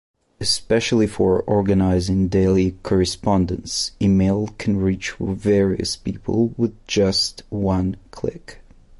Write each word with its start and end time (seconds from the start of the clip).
Especially 0.39 1.05
for 1.05 1.41
organizing 1.43 2.27
daily 2.27 2.71
correspondence, 2.81 3.91
email 4.01 4.47
can 4.57 4.77
reach 4.77 5.11
various 5.19 5.95
people 5.95 6.55
with 6.57 6.73
just 6.87 7.43
one 7.49 7.95
click. 8.09 8.61